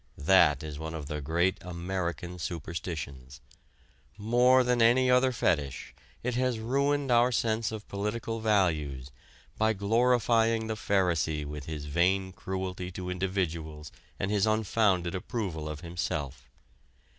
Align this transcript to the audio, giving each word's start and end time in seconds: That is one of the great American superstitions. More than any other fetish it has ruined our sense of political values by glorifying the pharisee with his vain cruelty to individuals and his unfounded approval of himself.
That 0.17 0.63
is 0.63 0.79
one 0.79 0.95
of 0.95 1.05
the 1.05 1.21
great 1.21 1.59
American 1.61 2.39
superstitions. 2.39 3.39
More 4.17 4.63
than 4.63 4.81
any 4.81 5.11
other 5.11 5.31
fetish 5.31 5.93
it 6.23 6.33
has 6.33 6.57
ruined 6.57 7.11
our 7.11 7.31
sense 7.31 7.71
of 7.71 7.87
political 7.87 8.39
values 8.39 9.11
by 9.59 9.73
glorifying 9.73 10.65
the 10.65 10.73
pharisee 10.75 11.45
with 11.45 11.65
his 11.67 11.85
vain 11.85 12.31
cruelty 12.31 12.89
to 12.93 13.11
individuals 13.11 13.91
and 14.19 14.31
his 14.31 14.47
unfounded 14.47 15.13
approval 15.13 15.69
of 15.69 15.81
himself. 15.81 16.49